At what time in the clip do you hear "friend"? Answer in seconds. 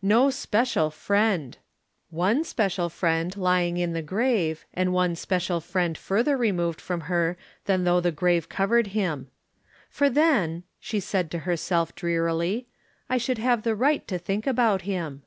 0.88-1.58, 2.88-3.36, 5.60-5.98